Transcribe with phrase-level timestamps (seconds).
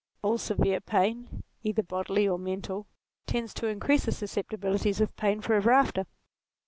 [0.23, 2.87] All severe pain, either bodily or mental,
[3.27, 6.07] tends to increase the susceptibilities of pain for ever after.